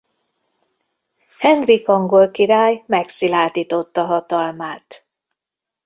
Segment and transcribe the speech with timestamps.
[1.39, 5.07] Henrik angol király megszilárdította hatalmát.